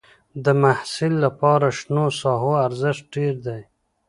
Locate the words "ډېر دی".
3.15-3.61